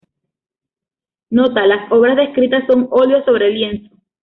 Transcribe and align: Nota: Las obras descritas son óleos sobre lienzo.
Nota: 1.29 1.67
Las 1.67 1.91
obras 1.91 2.17
descritas 2.17 2.65
son 2.65 2.87
óleos 2.89 3.23
sobre 3.23 3.51
lienzo. 3.51 3.95